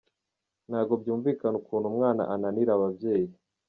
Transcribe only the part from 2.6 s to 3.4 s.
ababyeyi.